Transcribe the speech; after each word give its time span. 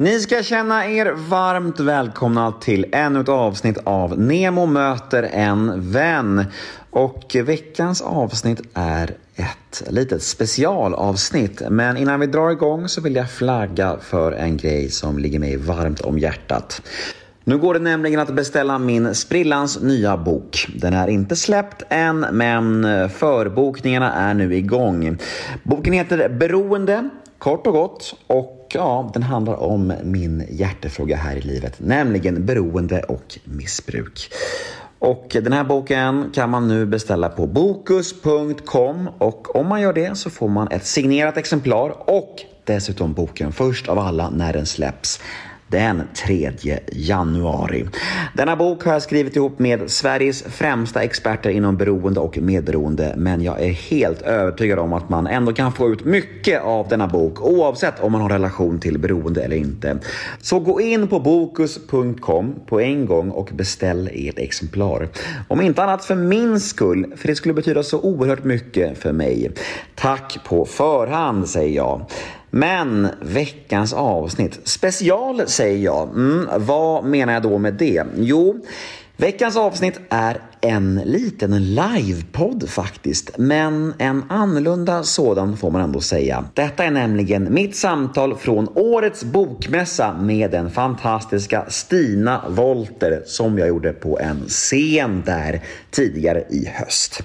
Ni 0.00 0.20
ska 0.20 0.42
känna 0.42 0.86
er 0.86 1.12
varmt 1.16 1.80
välkomna 1.80 2.52
till 2.52 2.86
ännu 2.92 3.20
ett 3.20 3.28
avsnitt 3.28 3.78
av 3.84 4.18
Nemo 4.20 4.66
möter 4.66 5.22
en 5.22 5.90
vän. 5.90 6.44
Och 6.90 7.36
veckans 7.44 8.02
avsnitt 8.02 8.60
är 8.74 9.14
ett 9.36 9.82
litet 9.90 10.22
specialavsnitt. 10.22 11.62
Men 11.70 11.96
innan 11.96 12.20
vi 12.20 12.26
drar 12.26 12.50
igång 12.50 12.88
så 12.88 13.00
vill 13.00 13.14
jag 13.14 13.30
flagga 13.30 13.96
för 14.00 14.32
en 14.32 14.56
grej 14.56 14.90
som 14.90 15.18
ligger 15.18 15.38
mig 15.38 15.56
varmt 15.56 16.00
om 16.00 16.18
hjärtat. 16.18 16.82
Nu 17.44 17.58
går 17.58 17.74
det 17.74 17.80
nämligen 17.80 18.20
att 18.20 18.34
beställa 18.34 18.78
min 18.78 19.14
sprillans 19.14 19.82
nya 19.82 20.16
bok. 20.16 20.66
Den 20.76 20.94
är 20.94 21.08
inte 21.08 21.36
släppt 21.36 21.82
än, 21.88 22.26
men 22.32 22.82
förbokningarna 23.10 24.12
är 24.12 24.34
nu 24.34 24.54
igång. 24.54 25.18
Boken 25.62 25.92
heter 25.92 26.28
Beroende, 26.28 27.10
kort 27.40 27.66
och 27.66 27.72
gott. 27.72 28.14
Och 28.26 28.66
ja, 28.74 29.10
den 29.14 29.22
handlar 29.22 29.54
om 29.54 29.92
min 30.02 30.46
hjärtefråga 30.50 31.16
här 31.16 31.36
i 31.36 31.40
livet, 31.40 31.74
nämligen 31.78 32.46
beroende 32.46 33.02
och 33.02 33.38
missbruk. 33.44 34.32
Och 34.98 35.36
den 35.42 35.52
här 35.52 35.64
boken 35.64 36.30
kan 36.34 36.50
man 36.50 36.68
nu 36.68 36.86
beställa 36.86 37.28
på 37.28 37.46
bokus.com 37.46 39.08
och 39.18 39.56
om 39.56 39.66
man 39.66 39.80
gör 39.80 39.92
det 39.92 40.18
så 40.18 40.30
får 40.30 40.48
man 40.48 40.68
ett 40.68 40.86
signerat 40.86 41.36
exemplar 41.36 42.10
och 42.10 42.36
dessutom 42.64 43.12
boken 43.12 43.52
först 43.52 43.88
av 43.88 43.98
alla 43.98 44.30
när 44.30 44.52
den 44.52 44.66
släpps 44.66 45.20
den 45.70 46.02
3 46.14 46.52
januari. 46.92 47.88
Denna 48.34 48.56
bok 48.56 48.84
har 48.84 48.92
jag 48.92 49.02
skrivit 49.02 49.36
ihop 49.36 49.58
med 49.58 49.90
Sveriges 49.90 50.42
främsta 50.42 51.02
experter 51.02 51.50
inom 51.50 51.76
beroende 51.76 52.20
och 52.20 52.38
medberoende, 52.38 53.14
men 53.16 53.42
jag 53.42 53.62
är 53.62 53.72
helt 53.72 54.22
övertygad 54.22 54.78
om 54.78 54.92
att 54.92 55.08
man 55.08 55.26
ändå 55.26 55.52
kan 55.52 55.72
få 55.72 55.90
ut 55.90 56.04
mycket 56.04 56.62
av 56.62 56.88
denna 56.88 57.06
bok 57.06 57.40
oavsett 57.40 58.00
om 58.00 58.12
man 58.12 58.20
har 58.20 58.28
relation 58.28 58.80
till 58.80 58.98
beroende 58.98 59.42
eller 59.42 59.56
inte. 59.56 59.98
Så 60.40 60.60
gå 60.60 60.80
in 60.80 61.08
på 61.08 61.20
bokus.com 61.20 62.54
på 62.66 62.80
en 62.80 63.06
gång 63.06 63.30
och 63.30 63.50
beställ 63.52 64.10
ert 64.12 64.38
exemplar. 64.38 65.08
Om 65.48 65.60
inte 65.60 65.82
annat 65.82 66.04
för 66.04 66.14
min 66.14 66.60
skull, 66.60 67.12
för 67.16 67.28
det 67.28 67.34
skulle 67.34 67.54
betyda 67.54 67.82
så 67.82 68.00
oerhört 68.00 68.44
mycket 68.44 68.98
för 68.98 69.12
mig. 69.12 69.50
Tack 69.94 70.38
på 70.44 70.64
förhand 70.64 71.48
säger 71.48 71.76
jag. 71.76 72.06
Men 72.50 73.08
veckans 73.20 73.92
avsnitt, 73.92 74.60
special 74.64 75.48
säger 75.48 75.78
jag. 75.84 76.08
Mm, 76.08 76.48
vad 76.56 77.04
menar 77.04 77.32
jag 77.32 77.42
då 77.42 77.58
med 77.58 77.74
det? 77.74 78.04
Jo, 78.16 78.60
veckans 79.16 79.56
avsnitt 79.56 80.00
är 80.08 80.40
en 80.60 81.02
liten 81.04 81.74
livepodd 81.74 82.68
faktiskt, 82.68 83.38
men 83.38 83.94
en 83.98 84.24
annorlunda 84.28 85.02
sådan 85.02 85.56
får 85.56 85.70
man 85.70 85.82
ändå 85.82 86.00
säga. 86.00 86.44
Detta 86.54 86.84
är 86.84 86.90
nämligen 86.90 87.54
mitt 87.54 87.76
samtal 87.76 88.36
från 88.36 88.68
årets 88.74 89.24
bokmässa 89.24 90.12
med 90.12 90.50
den 90.50 90.70
fantastiska 90.70 91.64
Stina 91.68 92.44
Wolter 92.48 93.22
som 93.26 93.58
jag 93.58 93.68
gjorde 93.68 93.92
på 93.92 94.18
en 94.20 94.40
scen 94.48 95.22
där 95.26 95.60
tidigare 95.90 96.44
i 96.50 96.66
höst. 96.74 97.22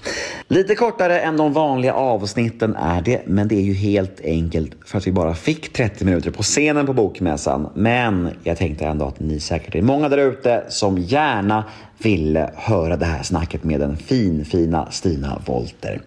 Lite 0.47 0.75
kortare 0.75 1.19
än 1.19 1.37
de 1.37 1.53
vanliga 1.53 1.93
avsnitten 1.93 2.75
är 2.75 3.01
det, 3.01 3.21
men 3.25 3.47
det 3.47 3.55
är 3.55 3.63
ju 3.63 3.73
helt 3.73 4.21
enkelt 4.23 4.71
för 4.85 4.97
att 4.97 5.07
vi 5.07 5.11
bara 5.11 5.35
fick 5.35 5.73
30 5.73 6.05
minuter 6.05 6.31
på 6.31 6.43
scenen 6.43 6.85
på 6.85 6.93
bokmässan. 6.93 7.69
Men 7.75 8.29
jag 8.43 8.57
tänkte 8.57 8.85
ändå 8.85 9.05
att 9.05 9.19
ni 9.19 9.39
säkert 9.39 9.75
är 9.75 9.81
många 9.81 10.09
där 10.09 10.17
ute 10.17 10.63
som 10.69 10.97
gärna 10.97 11.63
ville 11.97 12.49
höra 12.55 12.97
det 12.97 13.05
här 13.05 13.23
snacket 13.23 13.63
med 13.63 13.79
den 13.79 13.97
fin, 13.97 14.45
fina 14.45 14.91
Stina 14.91 15.41
Volter. 15.45 16.01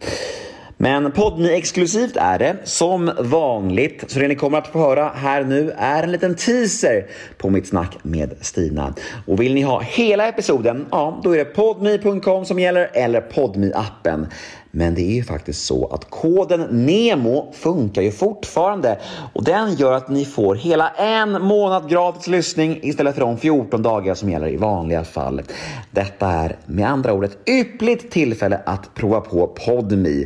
Men 0.80 1.12
Podmi 1.12 1.55
exklusivt 1.55 2.17
är 2.17 2.39
det 2.39 2.56
som 2.64 3.11
vanligt. 3.19 4.05
Så 4.06 4.19
det 4.19 4.28
ni 4.28 4.34
kommer 4.34 4.58
att 4.58 4.67
få 4.67 4.78
höra 4.78 5.08
här 5.14 5.45
nu 5.45 5.72
är 5.78 6.03
en 6.03 6.12
liten 6.12 6.34
teaser 6.34 7.06
på 7.39 7.50
mitt 7.50 7.67
snack 7.67 7.97
med 8.03 8.34
Stina. 8.41 8.95
Och 9.27 9.41
vill 9.41 9.55
ni 9.55 9.62
ha 9.62 9.80
hela 9.80 10.28
episoden, 10.28 10.86
ja 10.91 11.20
då 11.25 11.34
är 11.34 11.39
det 11.39 11.45
podmi.com 11.45 12.45
som 12.45 12.58
gäller 12.58 12.91
eller 12.92 13.20
podmi 13.20 13.73
appen 13.75 14.27
men 14.70 14.95
det 14.95 15.02
är 15.02 15.14
ju 15.14 15.24
faktiskt 15.24 15.67
så 15.67 15.86
att 15.86 16.11
koden 16.11 16.86
NEMO 16.86 17.52
funkar 17.52 18.02
ju 18.02 18.11
fortfarande 18.11 18.98
och 19.33 19.45
den 19.45 19.74
gör 19.74 19.92
att 19.92 20.08
ni 20.08 20.24
får 20.24 20.55
hela 20.55 20.89
en 20.89 21.42
månad 21.42 21.89
gratis 21.90 22.27
lyssning 22.27 22.79
istället 22.83 23.14
för 23.14 23.20
de 23.20 23.39
14 23.39 23.83
dagar 23.83 24.14
som 24.14 24.30
gäller 24.30 24.48
i 24.48 24.56
vanliga 24.56 25.05
fall. 25.05 25.42
Detta 25.90 26.27
är 26.27 26.56
med 26.67 26.90
andra 26.90 27.12
ord 27.12 27.24
ett 27.24 27.48
yppligt 27.48 28.11
tillfälle 28.11 28.61
att 28.67 28.95
prova 28.95 29.20
på 29.20 29.46
PodMe. 29.46 30.24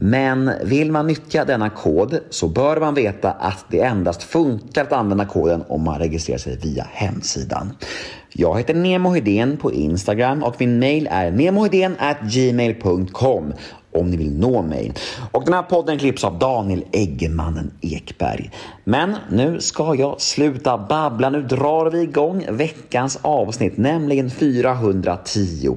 Men 0.00 0.50
vill 0.64 0.92
man 0.92 1.06
nyttja 1.06 1.44
denna 1.44 1.70
kod 1.70 2.18
så 2.30 2.48
bör 2.48 2.80
man 2.80 2.94
veta 2.94 3.30
att 3.30 3.64
det 3.70 3.80
endast 3.80 4.22
funkar 4.22 4.82
att 4.82 4.92
använda 4.92 5.24
koden 5.24 5.64
om 5.68 5.84
man 5.84 5.98
registrerar 5.98 6.38
sig 6.38 6.58
via 6.62 6.86
hemsidan. 6.92 7.72
Jag 8.32 8.58
heter 8.58 8.74
Nemo 8.74 9.10
Hedén 9.10 9.56
på 9.56 9.72
Instagram 9.72 10.42
och 10.42 10.54
min 10.58 10.78
mail 10.78 11.08
är 11.10 11.30
gmail.com 12.30 13.52
om 13.98 14.10
ni 14.10 14.16
vill 14.16 14.38
nå 14.38 14.62
mig. 14.62 14.92
Och 15.32 15.44
den 15.44 15.54
här 15.54 15.62
podden 15.62 15.98
klipps 15.98 16.24
av 16.24 16.38
Daniel 16.38 16.84
Eggemannen 16.92 17.70
Ekberg. 17.80 18.50
Men 18.84 19.16
nu 19.30 19.60
ska 19.60 19.94
jag 19.94 20.20
sluta 20.20 20.78
babbla. 20.78 21.30
Nu 21.30 21.42
drar 21.42 21.90
vi 21.90 22.00
igång 22.02 22.46
veckans 22.50 23.18
avsnitt, 23.22 23.76
nämligen 23.76 24.30
410. 24.30 25.76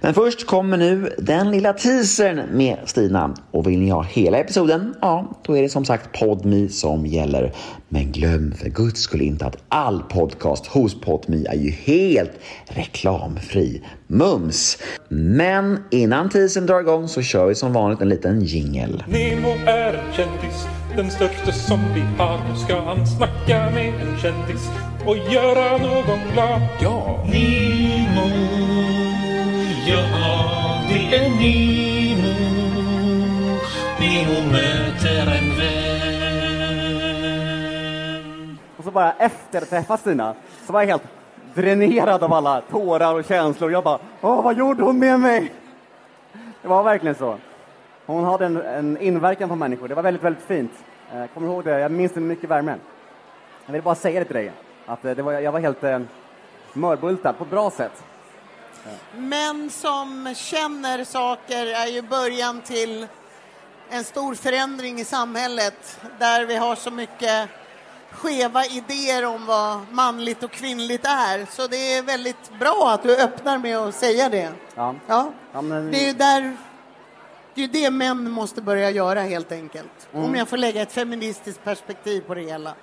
Men 0.00 0.14
först 0.14 0.46
kommer 0.46 0.76
nu 0.76 1.14
den 1.18 1.50
lilla 1.50 1.72
teasern 1.72 2.40
med 2.52 2.76
Stina. 2.84 3.34
Och 3.50 3.66
vill 3.66 3.78
ni 3.78 3.90
ha 3.90 4.02
hela 4.02 4.38
episoden, 4.38 4.94
ja, 5.00 5.38
då 5.42 5.56
är 5.56 5.62
det 5.62 5.68
som 5.68 5.84
sagt 5.84 6.20
PodMe 6.20 6.68
som 6.68 7.06
gäller. 7.06 7.52
Men 7.88 8.12
glöm 8.12 8.52
för 8.52 8.68
guds 8.68 9.00
skull 9.00 9.22
inte 9.22 9.46
att 9.46 9.56
all 9.68 10.02
podcast 10.02 10.66
hos 10.66 11.00
PodMe 11.00 11.44
är 11.48 11.56
ju 11.56 11.70
helt 11.70 12.32
reklamfri. 12.64 13.82
Mums! 14.12 14.78
Men 15.08 15.84
innan 15.90 16.28
teasern 16.28 16.66
drar 16.66 16.80
igång 16.80 17.08
så 17.08 17.22
kör 17.22 17.46
vi 17.46 17.54
som 17.54 17.72
vanligt 17.72 18.00
en 18.00 18.08
liten 18.08 18.40
jingel. 18.40 19.04
Nemo 19.08 19.48
är 19.66 19.94
en 19.94 20.12
kändis, 20.12 20.66
den 20.96 21.10
största 21.10 21.52
som 21.52 21.78
vi 21.94 22.00
har. 22.00 22.38
Nu 22.48 22.56
ska 22.56 22.80
han 22.80 23.06
snacka 23.06 23.70
med 23.74 23.94
en 23.94 24.18
kändis 24.18 24.68
och 25.06 25.16
göra 25.16 25.78
någon 25.78 26.18
glad. 26.32 26.60
Ja! 26.80 27.24
Nemo, 27.32 28.28
ja 29.86 30.02
det 30.88 31.16
är 31.16 31.30
Nemo. 31.30 32.34
Nemo 34.00 34.52
möter 34.52 35.26
en 35.38 35.58
vän. 35.58 35.80
Och 38.76 38.84
så 38.84 38.90
bara 38.90 39.12
efter 39.12 39.60
träffa 39.60 39.96
Stina 39.96 40.34
så 40.66 40.72
var 40.72 40.84
helt 40.84 41.02
dränerad 41.54 42.22
av 42.22 42.32
alla 42.32 42.60
tårar 42.60 43.14
och 43.14 43.24
känslor. 43.24 43.72
Jag 43.72 43.84
bara, 43.84 43.98
åh, 44.20 44.42
vad 44.42 44.56
gjorde 44.56 44.82
hon 44.82 44.98
med 44.98 45.20
mig? 45.20 45.52
Det 46.62 46.68
var 46.68 46.82
verkligen 46.82 47.14
så. 47.14 47.38
Hon 48.06 48.24
hade 48.24 48.46
en, 48.46 48.56
en 48.56 48.98
inverkan 48.98 49.48
på 49.48 49.56
människor. 49.56 49.88
Det 49.88 49.94
var 49.94 50.02
väldigt, 50.02 50.22
väldigt 50.22 50.44
fint. 50.44 50.72
Jag 51.14 51.30
kommer 51.34 51.48
ihåg 51.48 51.64
det. 51.64 51.80
Jag 51.80 51.92
minns 51.92 52.12
det 52.12 52.20
med 52.20 52.28
mycket 52.28 52.50
värme. 52.50 52.74
Jag 53.66 53.72
vill 53.72 53.82
bara 53.82 53.94
säga 53.94 54.20
det 54.20 54.24
till 54.24 54.34
dig. 54.34 54.52
Att 54.86 55.04
eh, 55.04 55.14
det 55.14 55.22
var, 55.22 55.32
jag 55.32 55.52
var 55.52 55.60
helt 55.60 55.84
eh, 55.84 56.00
mörbultad 56.72 57.32
på 57.32 57.44
ett 57.44 57.50
bra 57.50 57.70
sätt. 57.70 58.04
Män 59.16 59.70
som 59.70 60.34
känner 60.36 61.04
saker 61.04 61.66
är 61.66 61.86
ju 61.86 62.02
början 62.02 62.60
till 62.60 63.06
en 63.90 64.04
stor 64.04 64.34
förändring 64.34 65.00
i 65.00 65.04
samhället 65.04 66.00
där 66.18 66.46
vi 66.46 66.56
har 66.56 66.74
så 66.74 66.90
mycket 66.90 67.48
skeva 68.12 68.64
idéer 68.64 69.24
om 69.26 69.46
vad 69.46 69.80
manligt 69.92 70.42
och 70.42 70.50
kvinnligt 70.50 71.04
är. 71.04 71.46
Så 71.50 71.66
det 71.66 71.96
är 71.96 72.02
väldigt 72.02 72.50
bra 72.58 72.90
att 72.94 73.02
du 73.02 73.16
öppnar 73.22 73.58
med 73.58 73.76
att 73.78 73.94
säga 73.94 74.28
det. 74.28 74.48
Ja. 74.74 74.94
Ja. 75.06 75.30
Ja, 75.52 75.62
men- 75.62 75.90
Det 75.90 75.96
är 76.04 76.06
ju 76.06 76.12
där 76.12 76.56
det 77.54 77.64
är 77.64 77.68
det 77.68 77.90
män 77.90 78.30
måste 78.30 78.62
börja 78.62 78.90
göra 78.90 79.20
helt 79.20 79.52
enkelt. 79.52 80.08
Mm. 80.12 80.24
Om 80.24 80.34
jag 80.34 80.48
får 80.48 80.56
lägga 80.56 80.82
ett 80.82 80.92
feministiskt 80.92 81.64
perspektiv 81.64 82.20
på 82.20 82.34
det 82.34 82.40
hela. 82.40 82.74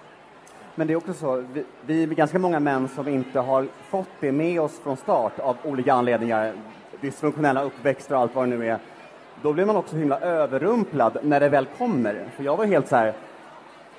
Men 0.75 0.87
det 0.87 0.93
är 0.93 0.97
också 0.97 1.13
så, 1.13 1.35
vi, 1.53 1.65
vi 1.85 2.03
är 2.03 2.07
ganska 2.07 2.39
många 2.39 2.59
män 2.59 2.89
som 2.95 3.07
inte 3.07 3.39
har 3.39 3.67
fått 3.89 4.07
det 4.19 4.31
med 4.31 4.61
oss 4.61 4.71
från 4.83 4.97
start 4.97 5.39
av 5.39 5.57
olika 5.63 5.93
anledningar. 5.93 6.53
Dysfunktionella 7.01 7.63
uppväxter 7.63 8.15
och 8.15 8.21
allt 8.21 8.35
vad 8.35 8.49
det 8.49 8.57
nu 8.57 8.67
är. 8.69 8.79
Då 9.41 9.53
blir 9.53 9.65
man 9.65 9.75
också 9.75 9.95
himla 9.95 10.19
överrumplad 10.19 11.17
när 11.23 11.39
det 11.39 11.49
väl 11.49 11.65
kommer. 11.77 12.29
För 12.35 12.43
jag 12.43 12.57
var 12.57 12.65
helt 12.65 12.87
så 12.87 12.95
här, 12.95 13.13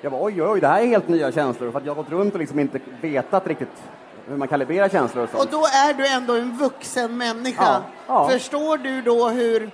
jag 0.01 0.09
var 0.09 0.23
oj, 0.23 0.43
oj, 0.43 0.61
det 0.61 0.67
här 0.67 0.81
är 0.81 0.85
helt 0.85 1.07
nya 1.07 1.31
känslor. 1.31 1.71
För 1.71 1.81
jag 1.85 1.95
har 1.95 2.03
gått 2.03 2.11
runt 2.11 2.33
och 2.33 2.39
liksom 2.39 2.59
inte 2.59 2.79
vetat 3.01 3.47
riktigt 3.47 3.83
hur 4.27 4.37
man 4.37 4.47
kalibrerar 4.47 4.89
känslor 4.89 5.23
och 5.23 5.29
sånt. 5.29 5.43
Och 5.43 5.49
då 5.51 5.65
är 5.65 5.93
du 5.93 6.07
ändå 6.07 6.35
en 6.35 6.57
vuxen 6.57 7.17
människa. 7.17 7.63
Ja, 7.63 7.83
ja. 8.07 8.29
Förstår 8.29 8.77
du 8.77 9.01
då 9.01 9.29
hur, 9.29 9.71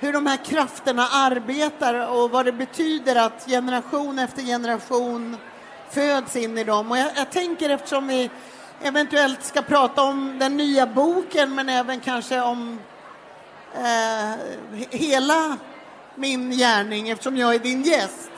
hur 0.00 0.12
de 0.12 0.26
här 0.26 0.36
krafterna 0.44 1.02
arbetar 1.12 2.12
och 2.12 2.30
vad 2.30 2.44
det 2.44 2.52
betyder 2.52 3.16
att 3.16 3.44
generation 3.48 4.18
efter 4.18 4.42
generation 4.42 5.36
föds 5.90 6.36
in 6.36 6.58
i 6.58 6.64
dem? 6.64 6.90
Och 6.90 6.98
jag, 6.98 7.10
jag 7.16 7.30
tänker 7.30 7.70
eftersom 7.70 8.06
vi 8.08 8.30
eventuellt 8.82 9.44
ska 9.44 9.62
prata 9.62 10.02
om 10.02 10.38
den 10.38 10.56
nya 10.56 10.86
boken 10.86 11.54
men 11.54 11.68
även 11.68 12.00
kanske 12.00 12.40
om 12.40 12.78
eh, 13.74 13.82
he- 13.82 14.86
hela 14.90 15.56
min 16.14 16.50
gärning 16.50 17.08
eftersom 17.08 17.36
jag 17.36 17.54
är 17.54 17.58
din 17.58 17.82
gäst. 17.82 18.30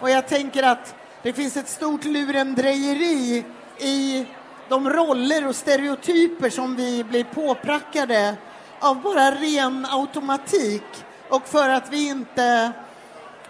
Och 0.00 0.10
jag 0.10 0.28
tänker 0.28 0.62
att 0.62 0.94
det 1.22 1.32
finns 1.32 1.56
ett 1.56 1.68
stort 1.68 2.04
lurendrejeri 2.04 3.44
i 3.78 4.26
de 4.68 4.90
roller 4.90 5.46
och 5.46 5.56
stereotyper 5.56 6.50
som 6.50 6.76
vi 6.76 7.04
blir 7.04 7.24
påprackade 7.24 8.36
av 8.80 9.02
bara 9.02 9.30
ren 9.30 9.86
automatik 9.90 10.82
och 11.28 11.48
för 11.48 11.68
att 11.68 11.92
vi 11.92 12.08
inte 12.08 12.72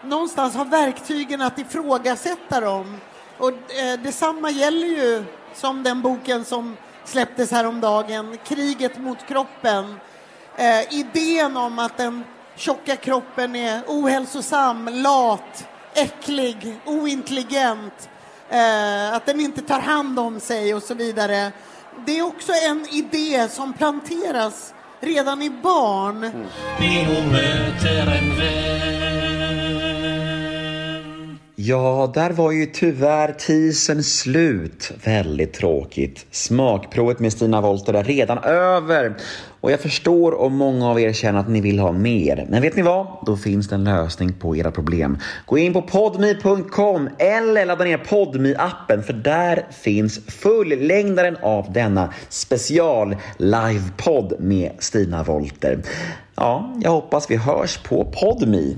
någonstans 0.02 0.55
har 0.55 0.64
verktygen 0.64 1.41
att 1.41 1.58
ifrågasätta 1.58 2.61
dem. 2.61 2.96
Och 3.38 3.49
eh, 3.49 4.00
detsamma 4.03 4.50
gäller 4.50 4.87
ju 4.87 5.25
som 5.55 5.82
den 5.82 6.03
boken 6.03 6.44
som 6.44 6.76
släpptes 7.05 7.50
häromdagen, 7.50 8.38
Kriget 8.44 8.99
mot 8.99 9.26
kroppen. 9.26 9.96
Eh, 10.56 10.94
idén 10.94 11.56
om 11.56 11.79
att 11.79 11.96
den 11.96 12.25
tjocka 12.56 12.96
kroppen 12.96 13.56
är 13.56 13.82
ohälsosam, 13.87 14.88
lat, 14.93 15.69
äcklig, 15.95 16.81
ointelligent, 16.85 18.09
eh, 18.51 19.15
att 19.15 19.27
den 19.27 19.41
inte 19.41 19.63
tar 19.63 19.81
hand 19.81 20.19
om 20.19 20.41
sig 20.41 20.75
och 20.75 20.83
så 20.83 20.95
vidare. 20.95 21.53
Det 22.07 22.19
är 22.19 22.23
också 22.23 22.53
en 22.69 22.87
idé 22.91 23.49
som 23.49 23.73
planteras 23.73 24.75
redan 25.01 25.43
i 25.43 25.51
barn. 25.51 26.25
Mm. 26.25 26.47
Nemo 26.81 27.33
möter 27.33 28.17
en 28.17 28.37
vän. 28.39 28.71
Ja, 31.62 32.11
där 32.15 32.31
var 32.31 32.53
ju 32.53 32.67
tyvärr 32.67 33.33
teasern 33.33 34.03
slut. 34.03 34.93
Väldigt 35.05 35.53
tråkigt. 35.53 36.27
Smakprovet 36.31 37.19
med 37.19 37.33
Stina 37.33 37.61
Wollter 37.61 37.95
är 37.95 38.05
redan 38.05 38.39
över. 38.39 39.17
Och 39.61 39.73
jag 39.73 39.81
förstår 39.81 40.41
om 40.41 40.57
många 40.57 40.91
av 40.91 41.01
er 41.01 41.12
känner 41.12 41.41
att 41.41 41.49
ni 41.49 41.61
vill 41.61 41.79
ha 41.79 41.93
mer. 41.93 42.47
Men 42.49 42.62
vet 42.62 42.77
ni 42.77 42.83
vad? 42.83 43.07
Då 43.27 43.37
finns 43.37 43.69
det 43.69 43.75
en 43.75 43.85
lösning 43.85 44.33
på 44.33 44.57
era 44.57 44.71
problem. 44.71 45.19
Gå 45.47 45.59
in 45.59 45.73
på 45.73 45.83
podmi.com 45.83 47.09
eller 47.19 47.67
ladda 47.67 47.85
ner 47.85 47.99
podmi 47.99 48.55
appen 48.59 49.03
för 49.03 49.13
där 49.13 49.67
finns 49.71 50.21
fullängdaren 50.27 51.37
av 51.43 51.73
denna 51.73 52.13
special 52.29 53.17
livepodd 53.37 54.33
med 54.39 54.73
Stina 54.79 55.23
Wollter. 55.23 55.79
Ja, 56.35 56.75
jag 56.83 56.91
hoppas 56.91 57.31
vi 57.31 57.37
hörs 57.37 57.79
på 57.79 58.05
podmi. 58.05 58.77